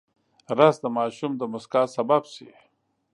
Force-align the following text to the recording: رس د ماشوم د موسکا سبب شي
رس 0.57 0.75
د 0.83 0.85
ماشوم 0.97 1.31
د 1.37 1.41
موسکا 1.51 1.81
سبب 1.95 2.21
شي 2.33 2.49